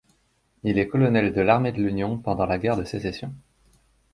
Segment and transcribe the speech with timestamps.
[0.63, 3.35] Il est colonel de l'Armée de l'Union pendant la guerre de Sécession.